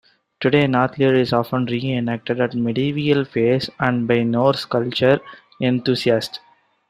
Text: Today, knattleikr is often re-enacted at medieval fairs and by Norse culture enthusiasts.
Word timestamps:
Today, 0.39 0.65
knattleikr 0.65 1.13
is 1.15 1.31
often 1.31 1.65
re-enacted 1.67 2.41
at 2.41 2.55
medieval 2.55 3.23
fairs 3.23 3.69
and 3.79 4.07
by 4.07 4.23
Norse 4.23 4.65
culture 4.65 5.19
enthusiasts. 5.61 6.39